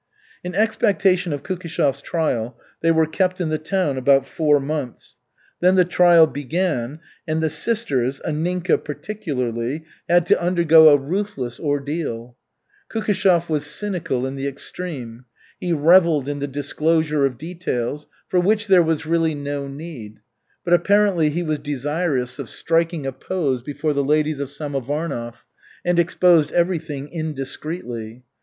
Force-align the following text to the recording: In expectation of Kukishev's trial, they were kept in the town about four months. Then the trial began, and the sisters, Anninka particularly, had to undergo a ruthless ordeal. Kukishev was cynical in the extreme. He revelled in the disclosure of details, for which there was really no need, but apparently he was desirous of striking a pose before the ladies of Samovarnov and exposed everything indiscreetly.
In 0.43 0.55
expectation 0.55 1.31
of 1.31 1.43
Kukishev's 1.43 2.01
trial, 2.01 2.57
they 2.81 2.89
were 2.89 3.05
kept 3.05 3.39
in 3.39 3.49
the 3.49 3.59
town 3.59 3.99
about 3.99 4.25
four 4.25 4.59
months. 4.59 5.17
Then 5.59 5.75
the 5.75 5.85
trial 5.85 6.25
began, 6.25 6.99
and 7.27 7.39
the 7.39 7.51
sisters, 7.51 8.19
Anninka 8.27 8.83
particularly, 8.83 9.85
had 10.09 10.25
to 10.25 10.41
undergo 10.41 10.89
a 10.89 10.97
ruthless 10.97 11.59
ordeal. 11.59 12.35
Kukishev 12.89 13.47
was 13.47 13.63
cynical 13.63 14.25
in 14.25 14.35
the 14.35 14.47
extreme. 14.47 15.25
He 15.59 15.71
revelled 15.71 16.27
in 16.27 16.39
the 16.39 16.47
disclosure 16.47 17.23
of 17.27 17.37
details, 17.37 18.07
for 18.27 18.39
which 18.39 18.65
there 18.65 18.81
was 18.81 19.05
really 19.05 19.35
no 19.35 19.67
need, 19.67 20.17
but 20.65 20.73
apparently 20.73 21.29
he 21.29 21.43
was 21.43 21.59
desirous 21.59 22.39
of 22.39 22.49
striking 22.49 23.05
a 23.05 23.11
pose 23.11 23.61
before 23.61 23.93
the 23.93 24.03
ladies 24.03 24.39
of 24.39 24.49
Samovarnov 24.49 25.45
and 25.85 25.99
exposed 25.99 26.51
everything 26.53 27.07
indiscreetly. 27.09 28.23